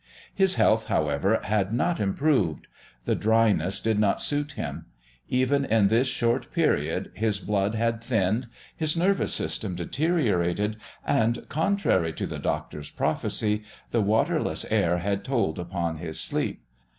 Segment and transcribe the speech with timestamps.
[0.33, 2.65] His health, however, had not improved;
[3.05, 4.87] the dryness did not suit him;
[5.29, 12.13] even in this short period his blood had thinned, his nervous system deteriorated, and, contrary
[12.13, 16.63] to the doctor's prophecy, the waterless air had told upon his sleep.